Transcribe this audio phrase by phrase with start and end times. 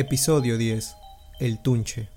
[0.00, 0.94] Episodio 10.
[1.40, 2.08] El Tunche.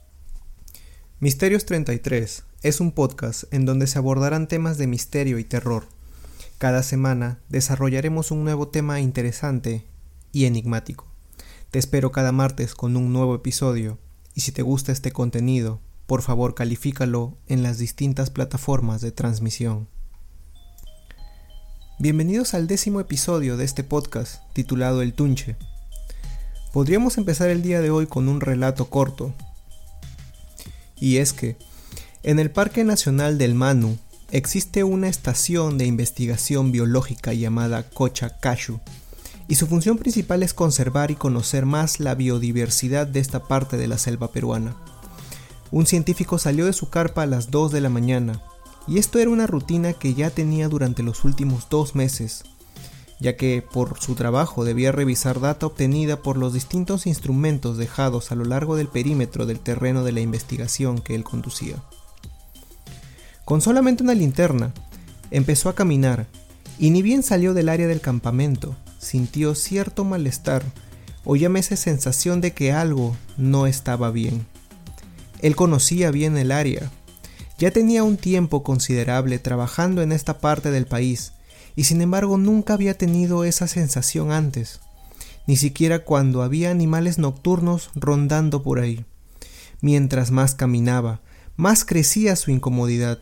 [1.19, 5.87] Misterios 33 es un podcast en donde se abordarán temas de misterio y terror.
[6.59, 9.83] Cada semana desarrollaremos un nuevo tema interesante
[10.31, 11.07] y enigmático.
[11.71, 13.97] Te espero cada martes con un nuevo episodio
[14.35, 19.87] y si te gusta este contenido, por favor califícalo en las distintas plataformas de transmisión.
[21.97, 25.57] Bienvenidos al décimo episodio de este podcast titulado El Tunche.
[26.71, 29.33] Podríamos empezar el día de hoy con un relato corto.
[30.97, 31.57] Y es que,
[32.23, 33.97] en el Parque Nacional del Manu,
[34.31, 38.79] existe una estación de investigación biológica llamada Cocha Cashu,
[39.49, 43.87] y su función principal es conservar y conocer más la biodiversidad de esta parte de
[43.87, 44.77] la selva peruana.
[45.71, 48.41] Un científico salió de su carpa a las 2 de la mañana,
[48.87, 52.45] y esto era una rutina que ya tenía durante los últimos dos meses,
[53.21, 58.35] ya que por su trabajo debía revisar data obtenida por los distintos instrumentos dejados a
[58.35, 61.75] lo largo del perímetro del terreno de la investigación que él conducía.
[63.45, 64.73] Con solamente una linterna,
[65.29, 66.25] empezó a caminar,
[66.79, 70.63] y ni bien salió del área del campamento, sintió cierto malestar,
[71.23, 74.47] o llámese sensación de que algo no estaba bien.
[75.43, 76.89] Él conocía bien el área,
[77.59, 81.33] ya tenía un tiempo considerable trabajando en esta parte del país,
[81.75, 84.79] y sin embargo nunca había tenido esa sensación antes,
[85.47, 89.05] ni siquiera cuando había animales nocturnos rondando por ahí.
[89.81, 91.21] Mientras más caminaba,
[91.55, 93.19] más crecía su incomodidad.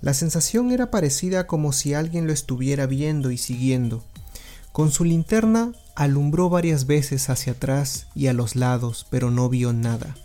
[0.00, 4.04] La sensación era parecida como si alguien lo estuviera viendo y siguiendo.
[4.72, 9.72] Con su linterna alumbró varias veces hacia atrás y a los lados, pero no vio
[9.72, 10.16] nada.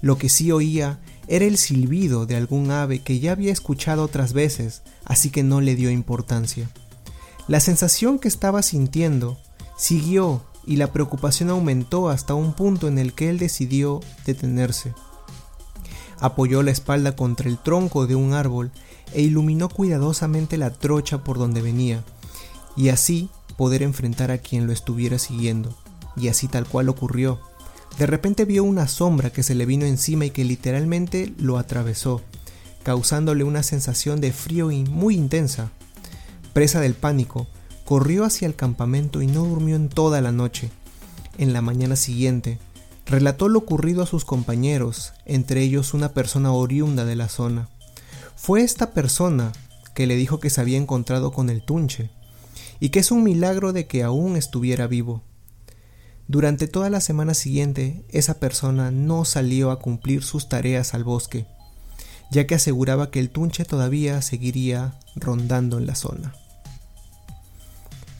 [0.00, 4.32] Lo que sí oía era el silbido de algún ave que ya había escuchado otras
[4.32, 6.70] veces, así que no le dio importancia.
[7.48, 9.38] La sensación que estaba sintiendo
[9.76, 14.94] siguió y la preocupación aumentó hasta un punto en el que él decidió detenerse.
[16.20, 18.70] Apoyó la espalda contra el tronco de un árbol
[19.12, 22.02] e iluminó cuidadosamente la trocha por donde venía,
[22.76, 25.74] y así poder enfrentar a quien lo estuviera siguiendo.
[26.16, 27.40] Y así tal cual ocurrió.
[27.98, 32.22] De repente vio una sombra que se le vino encima y que literalmente lo atravesó,
[32.82, 35.70] causándole una sensación de frío y muy intensa.
[36.52, 37.46] Presa del pánico,
[37.84, 40.70] corrió hacia el campamento y no durmió en toda la noche.
[41.38, 42.58] En la mañana siguiente,
[43.06, 47.68] relató lo ocurrido a sus compañeros, entre ellos una persona oriunda de la zona.
[48.34, 49.52] Fue esta persona
[49.94, 52.10] que le dijo que se había encontrado con el tunche,
[52.80, 55.22] y que es un milagro de que aún estuviera vivo.
[56.26, 61.46] Durante toda la semana siguiente, esa persona no salió a cumplir sus tareas al bosque,
[62.30, 66.34] ya que aseguraba que el tunche todavía seguiría rondando en la zona.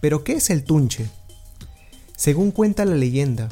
[0.02, 1.08] Pero ¿qué es el tunche?
[2.14, 3.48] Según cuenta la leyenda,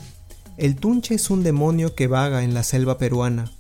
[0.59, 3.51] el tunche es un demonio que vaga en la selva peruana.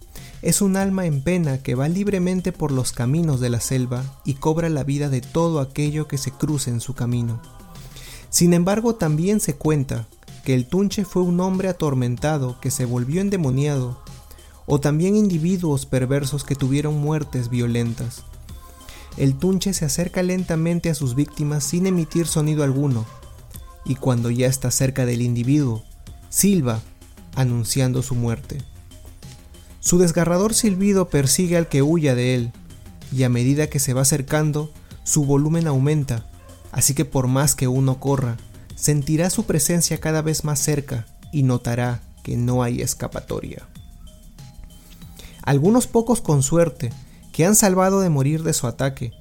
[0.42, 4.34] Es un alma en pena que va libremente por los caminos de la selva y
[4.34, 7.40] cobra la vida de todo aquello que se cruce en su camino.
[8.28, 10.06] Sin embargo, también se cuenta
[10.44, 14.02] que el Tunche fue un hombre atormentado que se volvió endemoniado,
[14.66, 18.24] o también individuos perversos que tuvieron muertes violentas.
[19.16, 23.04] El Tunche se acerca lentamente a sus víctimas sin emitir sonido alguno,
[23.84, 25.84] y cuando ya está cerca del individuo,
[26.28, 26.80] silba,
[27.34, 28.58] anunciando su muerte.
[29.80, 32.52] Su desgarrador silbido persigue al que huya de él,
[33.14, 34.72] y a medida que se va acercando,
[35.04, 36.26] su volumen aumenta,
[36.70, 38.38] así que por más que uno corra,
[38.82, 43.68] sentirá su presencia cada vez más cerca y notará que no hay escapatoria.
[45.44, 46.92] Algunos pocos con suerte,
[47.30, 49.12] que han salvado de morir de su ataque,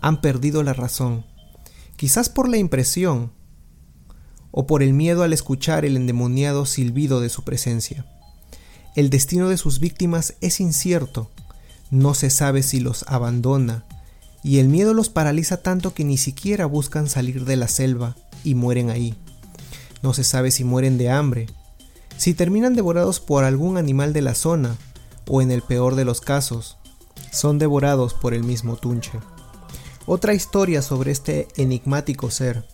[0.00, 1.26] han perdido la razón,
[1.96, 3.32] quizás por la impresión
[4.52, 8.06] o por el miedo al escuchar el endemoniado silbido de su presencia.
[8.94, 11.28] El destino de sus víctimas es incierto,
[11.90, 13.84] no se sabe si los abandona,
[14.44, 18.14] y el miedo los paraliza tanto que ni siquiera buscan salir de la selva
[18.48, 19.14] y mueren ahí.
[20.02, 21.46] No se sabe si mueren de hambre,
[22.16, 24.76] si terminan devorados por algún animal de la zona,
[25.28, 26.78] o en el peor de los casos,
[27.32, 29.12] son devorados por el mismo Tunche.
[30.06, 32.64] Otra historia sobre este enigmático ser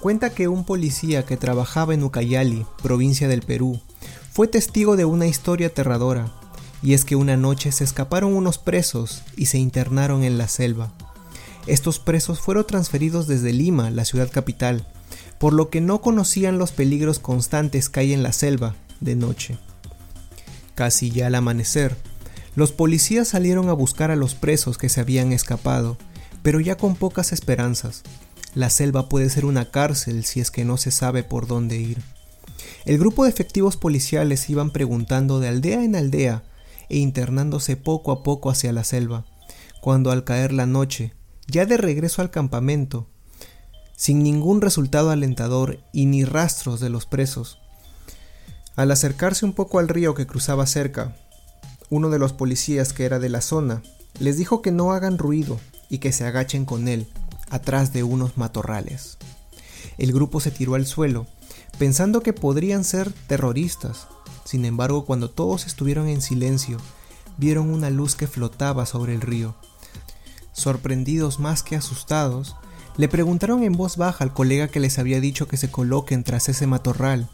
[0.00, 3.80] cuenta que un policía que trabajaba en Ucayali, provincia del Perú,
[4.32, 6.32] fue testigo de una historia aterradora,
[6.82, 10.92] y es que una noche se escaparon unos presos y se internaron en la selva.
[11.66, 14.86] Estos presos fueron transferidos desde Lima, la ciudad capital,
[15.38, 19.58] por lo que no conocían los peligros constantes que hay en la selva de noche.
[20.74, 21.96] Casi ya al amanecer,
[22.54, 25.98] los policías salieron a buscar a los presos que se habían escapado,
[26.42, 28.02] pero ya con pocas esperanzas.
[28.54, 32.02] La selva puede ser una cárcel si es que no se sabe por dónde ir.
[32.86, 36.44] El grupo de efectivos policiales iban preguntando de aldea en aldea
[36.88, 39.26] e internándose poco a poco hacia la selva,
[39.82, 41.12] cuando al caer la noche,
[41.46, 43.08] ya de regreso al campamento,
[43.96, 47.58] sin ningún resultado alentador y ni rastros de los presos,
[48.76, 51.16] al acercarse un poco al río que cruzaba cerca,
[51.88, 53.82] uno de los policías que era de la zona
[54.20, 55.58] les dijo que no hagan ruido
[55.88, 57.06] y que se agachen con él,
[57.48, 59.18] atrás de unos matorrales.
[59.98, 61.26] El grupo se tiró al suelo,
[61.78, 64.08] pensando que podrían ser terroristas.
[64.44, 66.78] Sin embargo, cuando todos estuvieron en silencio,
[67.36, 69.54] vieron una luz que flotaba sobre el río.
[70.52, 72.56] Sorprendidos más que asustados,
[72.96, 76.48] le preguntaron en voz baja al colega que les había dicho que se coloquen tras
[76.48, 77.28] ese matorral,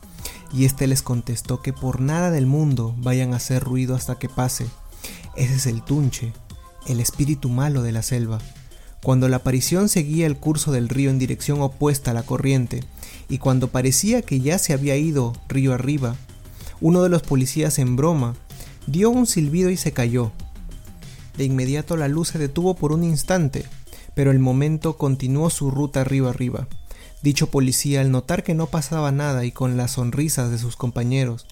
[0.53, 4.29] y éste les contestó que por nada del mundo vayan a hacer ruido hasta que
[4.29, 4.67] pase.
[5.37, 6.33] Ese es el tunche,
[6.87, 8.39] el espíritu malo de la selva.
[9.03, 12.85] Cuando la aparición seguía el curso del río en dirección opuesta a la corriente,
[13.29, 16.17] y cuando parecía que ya se había ido río arriba,
[16.81, 18.35] uno de los policías en broma
[18.87, 20.33] dio un silbido y se cayó.
[21.37, 23.65] De inmediato la luz se detuvo por un instante,
[24.15, 26.69] pero el momento continuó su ruta río arriba.
[27.23, 31.47] Dicho policía, al notar que no pasaba nada y con las sonrisas de sus compañeros,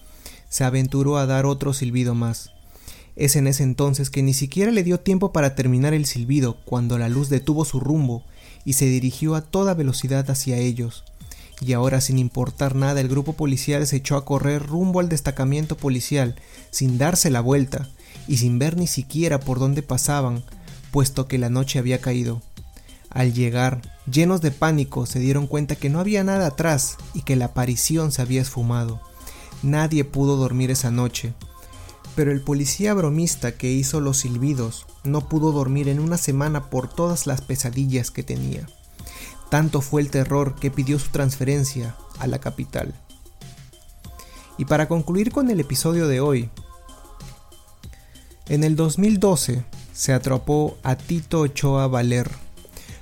[0.49, 2.51] se aventuró a dar otro silbido más.
[3.15, 6.97] Es en ese entonces que ni siquiera le dio tiempo para terminar el silbido cuando
[6.97, 8.23] la luz detuvo su rumbo
[8.65, 11.03] y se dirigió a toda velocidad hacia ellos.
[11.61, 15.77] Y ahora sin importar nada el grupo policial se echó a correr rumbo al destacamento
[15.77, 16.35] policial
[16.71, 17.87] sin darse la vuelta
[18.27, 20.43] y sin ver ni siquiera por dónde pasaban,
[20.91, 22.41] puesto que la noche había caído.
[23.11, 27.35] Al llegar, llenos de pánico, se dieron cuenta que no había nada atrás y que
[27.35, 29.01] la aparición se había esfumado.
[29.63, 31.33] Nadie pudo dormir esa noche,
[32.15, 36.87] pero el policía bromista que hizo los silbidos no pudo dormir en una semana por
[36.87, 38.67] todas las pesadillas que tenía.
[39.49, 42.93] Tanto fue el terror que pidió su transferencia a la capital.
[44.57, 46.49] Y para concluir con el episodio de hoy,
[48.47, 52.31] en el 2012 se atrapó a Tito Ochoa Valer,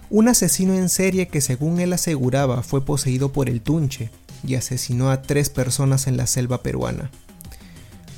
[0.09, 4.09] un asesino en serie que según él aseguraba fue poseído por el Tunche
[4.45, 7.11] y asesinó a tres personas en la selva peruana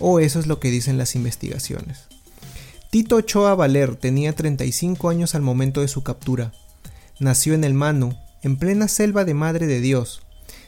[0.01, 2.07] o eso es lo que dicen las investigaciones.
[2.89, 6.51] Tito Ochoa Valer tenía 35 años al momento de su captura.
[7.19, 10.23] Nació en el Manu, en plena selva de Madre de Dios.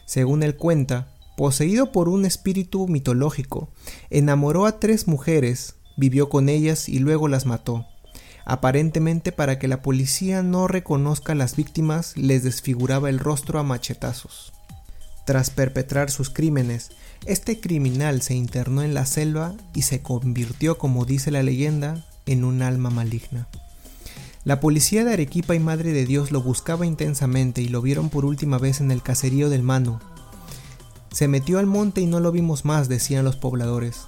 [0.05, 3.69] Según él cuenta, poseído por un espíritu mitológico,
[4.09, 7.87] enamoró a tres mujeres, vivió con ellas y luego las mató.
[8.45, 13.63] Aparentemente para que la policía no reconozca a las víctimas, les desfiguraba el rostro a
[13.63, 14.51] machetazos.
[15.25, 16.92] Tras perpetrar sus crímenes,
[17.25, 22.44] este criminal se internó en la selva y se convirtió, como dice la leyenda, en
[22.44, 23.48] un alma maligna.
[24.44, 28.25] La policía de Arequipa y Madre de Dios lo buscaba intensamente y lo vieron por
[28.25, 30.00] última vez en el caserío del Manu.
[31.13, 34.01] Se metió al monte y no lo vimos más, decían los pobladores.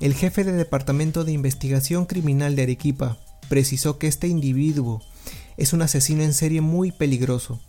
[0.00, 3.16] El jefe de Departamento de Investigación Criminal de Arequipa
[3.48, 5.02] precisó que este individuo
[5.56, 7.60] es un asesino en serie muy peligroso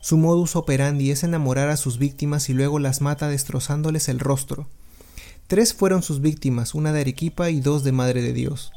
[0.00, 4.68] su modus operandi es enamorar a sus víctimas y luego las mata destrozándoles el rostro.
[5.48, 8.72] Tres fueron sus víctimas, una de Arequipa y dos de Madre de Dios.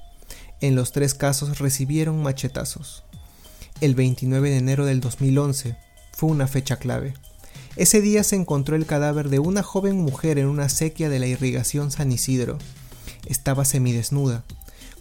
[0.61, 3.03] En los tres casos recibieron machetazos.
[3.81, 5.77] El 29 de enero del 2011
[6.13, 7.13] fue una fecha clave.
[7.75, 11.27] Ese día se encontró el cadáver de una joven mujer en una sequía de la
[11.27, 12.57] irrigación San Isidro.
[13.25, 14.43] Estaba semidesnuda.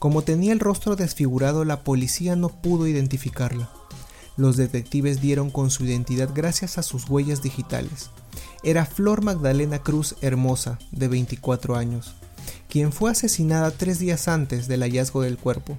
[0.00, 3.70] Como tenía el rostro desfigurado, la policía no pudo identificarla.
[4.38, 8.08] Los detectives dieron con su identidad gracias a sus huellas digitales.
[8.62, 12.14] Era Flor Magdalena Cruz Hermosa, de 24 años,
[12.70, 15.76] quien fue asesinada tres días antes del hallazgo del cuerpo.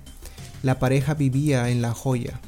[0.61, 2.39] La pareja vivía en La Joya.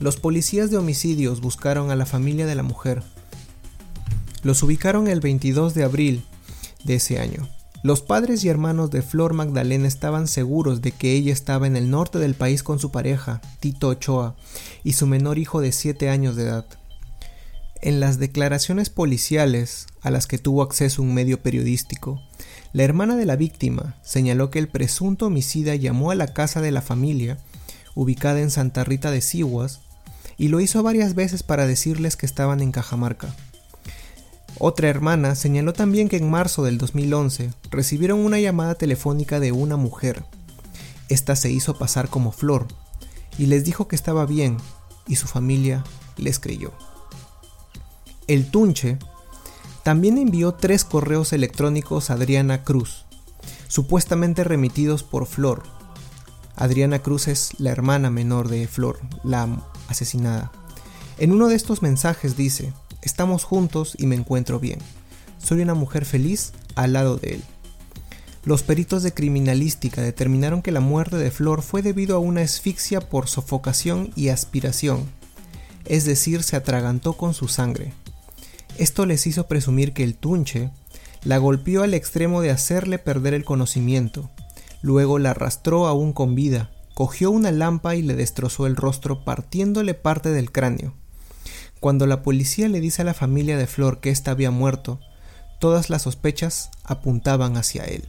[0.00, 3.02] Los policías de homicidios buscaron a la familia de la mujer.
[4.42, 6.24] Los ubicaron el 22 de abril
[6.84, 7.48] de ese año.
[7.84, 11.90] Los padres y hermanos de Flor Magdalena estaban seguros de que ella estaba en el
[11.90, 14.36] norte del país con su pareja, Tito Ochoa,
[14.84, 16.64] y su menor hijo de 7 años de edad.
[17.82, 22.22] En las declaraciones policiales a las que tuvo acceso un medio periodístico,
[22.72, 26.70] la hermana de la víctima señaló que el presunto homicida llamó a la casa de
[26.70, 27.36] la familia,
[27.94, 29.80] ubicada en Santa Rita de Siguas,
[30.38, 33.34] y lo hizo varias veces para decirles que estaban en Cajamarca.
[34.58, 39.76] Otra hermana señaló también que en marzo del 2011 recibieron una llamada telefónica de una
[39.76, 40.24] mujer.
[41.08, 42.66] Esta se hizo pasar como Flor
[43.36, 44.56] y les dijo que estaba bien
[45.06, 45.84] y su familia
[46.16, 46.72] les creyó.
[48.26, 48.98] El Tunche
[49.82, 53.04] también envió tres correos electrónicos a Adriana Cruz,
[53.68, 55.64] supuestamente remitidos por Flor.
[56.56, 59.48] Adriana Cruz es la hermana menor de Flor, la
[59.88, 60.52] asesinada.
[61.18, 62.72] En uno de estos mensajes dice,
[63.04, 64.78] Estamos juntos y me encuentro bien.
[65.36, 67.42] soy una mujer feliz al lado de él.
[68.44, 73.02] Los peritos de criminalística determinaron que la muerte de Flor fue debido a una asfixia
[73.02, 75.04] por sofocación y aspiración,
[75.84, 77.92] es decir, se atragantó con su sangre.
[78.78, 80.70] Esto les hizo presumir que el tunche
[81.24, 84.30] la golpeó al extremo de hacerle perder el conocimiento,
[84.80, 89.92] luego la arrastró aún con vida, cogió una lampa y le destrozó el rostro partiéndole
[89.92, 90.94] parte del cráneo.
[91.84, 95.00] Cuando la policía le dice a la familia de Flor que ésta había muerto,
[95.58, 98.08] todas las sospechas apuntaban hacia él.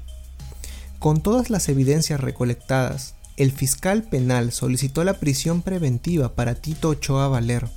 [0.97, 7.27] Con todas las evidencias recolectadas, el fiscal penal solicitó la prisión preventiva para Tito Ochoa
[7.27, 7.67] Valer,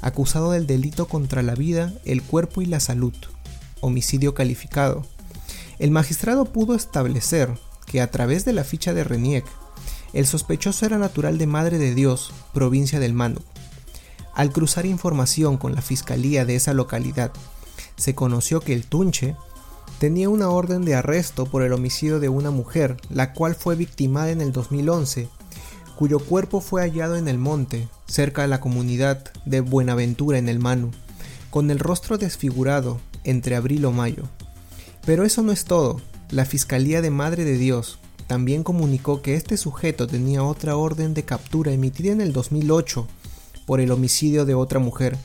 [0.00, 3.12] acusado del delito contra la vida, el cuerpo y la salud,
[3.82, 5.04] homicidio calificado.
[5.78, 7.52] El magistrado pudo establecer
[7.84, 9.44] que a través de la ficha de Reniec,
[10.14, 13.42] el sospechoso era natural de Madre de Dios, provincia del Manu.
[14.34, 17.32] Al cruzar información con la fiscalía de esa localidad,
[17.96, 19.36] se conoció que el Tunche
[20.00, 24.30] tenía una orden de arresto por el homicidio de una mujer, la cual fue victimada
[24.30, 25.28] en el 2011,
[25.96, 30.58] cuyo cuerpo fue hallado en el monte, cerca de la comunidad de Buenaventura en el
[30.58, 30.90] Manu,
[31.50, 34.24] con el rostro desfigurado entre abril o mayo.
[35.06, 36.00] Pero eso no es todo.
[36.30, 41.24] La Fiscalía de Madre de Dios también comunicó que este sujeto tenía otra orden de
[41.24, 43.06] captura emitida en el 2008
[43.66, 45.16] por el homicidio de otra mujer,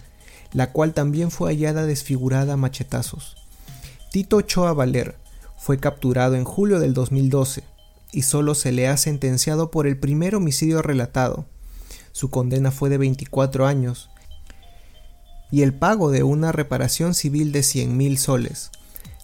[0.53, 3.35] la cual también fue hallada desfigurada a machetazos.
[4.11, 5.15] Tito Ochoa Valer
[5.57, 7.63] fue capturado en julio del 2012
[8.11, 11.45] y solo se le ha sentenciado por el primer homicidio relatado.
[12.11, 14.09] Su condena fue de 24 años
[15.51, 18.71] y el pago de una reparación civil de 100 mil soles.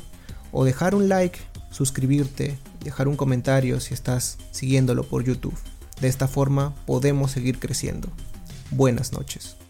[0.51, 1.39] o dejar un like,
[1.72, 5.58] suscribirte dejar un comentario si estás siguiéndolo por YouTube.
[6.00, 8.10] De esta forma podemos seguir creciendo.
[8.72, 9.61] Buenas noches.